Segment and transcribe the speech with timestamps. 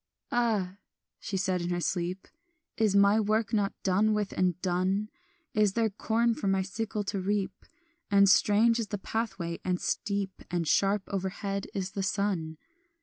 [0.31, 0.77] "Ah,"
[1.19, 2.27] she said in her sleep,
[2.75, 5.09] "Is my work not done with and done?
[5.53, 7.67] Is there corn for my sickle to reap?
[8.09, 12.57] And strange is the pathway, and steep, And sharp overhead is the sun.